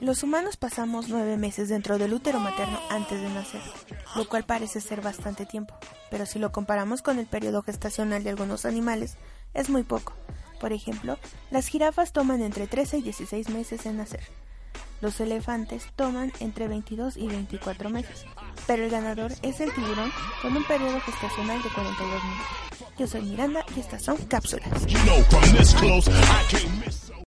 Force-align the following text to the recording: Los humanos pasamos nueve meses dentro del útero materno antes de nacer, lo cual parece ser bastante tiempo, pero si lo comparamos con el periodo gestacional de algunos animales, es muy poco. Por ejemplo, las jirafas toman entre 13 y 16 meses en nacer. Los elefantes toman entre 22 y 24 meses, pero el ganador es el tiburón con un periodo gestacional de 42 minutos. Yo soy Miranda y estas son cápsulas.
Los 0.00 0.22
humanos 0.24 0.56
pasamos 0.56 1.08
nueve 1.08 1.36
meses 1.36 1.68
dentro 1.68 1.96
del 1.96 2.12
útero 2.12 2.40
materno 2.40 2.80
antes 2.90 3.20
de 3.20 3.28
nacer, 3.28 3.60
lo 4.16 4.28
cual 4.28 4.44
parece 4.44 4.80
ser 4.80 5.00
bastante 5.00 5.46
tiempo, 5.46 5.74
pero 6.10 6.26
si 6.26 6.38
lo 6.40 6.50
comparamos 6.50 7.02
con 7.02 7.20
el 7.20 7.26
periodo 7.26 7.62
gestacional 7.62 8.24
de 8.24 8.30
algunos 8.30 8.64
animales, 8.64 9.16
es 9.54 9.70
muy 9.70 9.84
poco. 9.84 10.14
Por 10.60 10.72
ejemplo, 10.72 11.18
las 11.50 11.68
jirafas 11.68 12.12
toman 12.12 12.42
entre 12.42 12.66
13 12.66 12.98
y 12.98 13.02
16 13.02 13.48
meses 13.50 13.86
en 13.86 13.98
nacer. 13.98 14.22
Los 15.00 15.20
elefantes 15.20 15.86
toman 15.96 16.32
entre 16.40 16.68
22 16.68 17.16
y 17.16 17.28
24 17.28 17.90
meses, 17.90 18.24
pero 18.66 18.84
el 18.84 18.90
ganador 18.90 19.32
es 19.42 19.60
el 19.60 19.72
tiburón 19.72 20.12
con 20.40 20.56
un 20.56 20.64
periodo 20.64 21.00
gestacional 21.00 21.62
de 21.62 21.68
42 21.70 22.24
minutos. 22.24 22.72
Yo 22.98 23.06
soy 23.06 23.22
Miranda 23.22 23.64
y 23.76 23.80
estas 23.80 24.04
son 24.04 24.16
cápsulas. 24.16 24.68